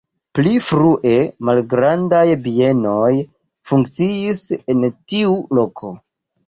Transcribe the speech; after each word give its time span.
Pli 0.37 0.53
frue 0.67 1.11
malgrandaj 1.49 2.23
bienoj 2.47 3.13
funkciis 3.75 4.43
en 4.61 4.89
tiu 5.13 5.39
loko. 5.61 5.97